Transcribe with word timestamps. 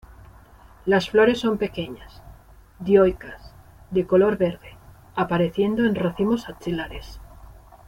Las 0.87 1.11
flores 1.11 1.39
son 1.39 1.59
pequeñas, 1.59 2.23
dioicas, 2.79 3.53
de 3.91 4.07
color 4.07 4.35
verde, 4.35 4.75
apareciendo 5.15 5.85
en 5.85 5.93
racimos 5.93 6.49
axilares. 6.49 7.21